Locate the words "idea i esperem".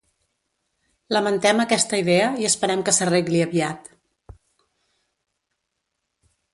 2.03-2.83